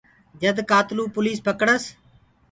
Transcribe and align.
جد 0.41 0.57
ڪآتلو 0.69 1.03
ڪوُ 1.07 1.11
پوليس 1.15 1.37
پڪڙس۔ 1.45 1.83